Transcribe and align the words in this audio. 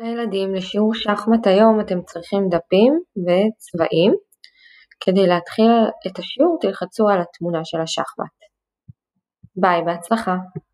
הילדים, 0.00 0.54
לשיעור 0.54 0.94
שחמט 0.94 1.46
היום 1.46 1.80
אתם 1.80 2.02
צריכים 2.02 2.48
דפים 2.48 3.00
וצבעים. 3.16 4.14
כדי 5.00 5.26
להתחיל 5.26 5.70
את 6.06 6.18
השיעור 6.18 6.58
תלחצו 6.60 7.08
על 7.08 7.20
התמונה 7.20 7.60
של 7.64 7.80
השחמט. 7.80 8.36
ביי, 9.56 9.82
בהצלחה. 9.84 10.36